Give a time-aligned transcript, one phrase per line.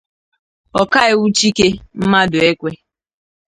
[0.81, 1.67] Ọkaiwu Chike
[1.99, 2.71] Mmadụekwe